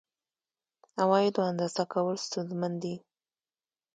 [1.01, 2.95] عوایدو اندازه کول ستونزمن دي.